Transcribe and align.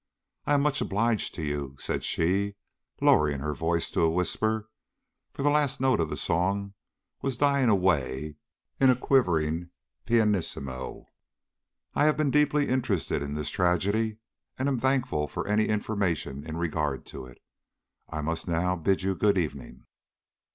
"I 0.47 0.55
am 0.55 0.61
much 0.63 0.81
obliged 0.81 1.35
to 1.35 1.43
you," 1.43 1.75
said 1.77 2.03
she, 2.03 2.55
lowering 2.99 3.37
her 3.39 3.53
voice 3.53 3.87
to 3.91 4.01
a 4.01 4.09
whisper, 4.09 4.67
for 5.31 5.43
the 5.43 5.51
last 5.51 5.79
note 5.79 5.99
of 5.99 6.09
the 6.09 6.17
song 6.17 6.73
was 7.21 7.37
dying 7.37 7.69
away 7.69 8.37
in 8.79 8.89
a 8.89 8.95
quivering 8.95 9.69
pianissimo. 10.07 11.05
"I 11.93 12.05
have 12.05 12.17
been 12.17 12.31
deeply 12.31 12.67
interested 12.67 13.21
in 13.21 13.35
this 13.35 13.51
tragedy, 13.51 14.17
and 14.57 14.67
am 14.67 14.79
thankful 14.79 15.27
for 15.27 15.45
any 15.47 15.67
information 15.67 16.43
in 16.47 16.57
regard 16.57 17.05
to 17.05 17.27
it. 17.27 17.37
I 18.09 18.21
must 18.21 18.47
now 18.47 18.75
bid 18.75 19.03
you 19.03 19.13
good 19.13 19.37
evening." 19.37 19.85